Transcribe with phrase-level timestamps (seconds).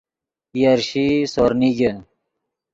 [0.61, 1.91] یرشیئی سور نیگے